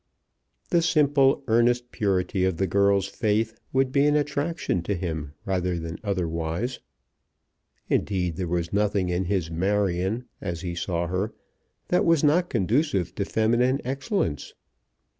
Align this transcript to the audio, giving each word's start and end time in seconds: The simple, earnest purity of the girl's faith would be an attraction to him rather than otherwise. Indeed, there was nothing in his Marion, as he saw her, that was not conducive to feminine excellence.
The 0.71 0.81
simple, 0.81 1.43
earnest 1.47 1.91
purity 1.91 2.43
of 2.43 2.57
the 2.57 2.65
girl's 2.65 3.05
faith 3.05 3.53
would 3.71 3.91
be 3.91 4.07
an 4.07 4.15
attraction 4.15 4.81
to 4.81 4.95
him 4.95 5.33
rather 5.45 5.77
than 5.77 5.99
otherwise. 6.03 6.79
Indeed, 7.87 8.35
there 8.35 8.47
was 8.47 8.73
nothing 8.73 9.09
in 9.09 9.25
his 9.25 9.51
Marion, 9.51 10.25
as 10.41 10.61
he 10.61 10.73
saw 10.73 11.05
her, 11.05 11.35
that 11.89 12.03
was 12.03 12.23
not 12.23 12.49
conducive 12.49 13.13
to 13.13 13.25
feminine 13.25 13.79
excellence. 13.85 14.55